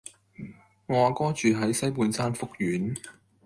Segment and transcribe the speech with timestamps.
[0.87, 2.95] 我阿哥住喺西半山福苑